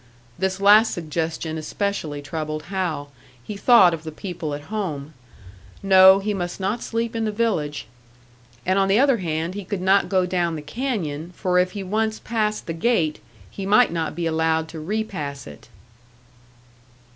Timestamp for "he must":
6.17-6.59